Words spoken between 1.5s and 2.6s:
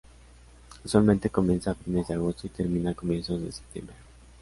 a fines de agosto y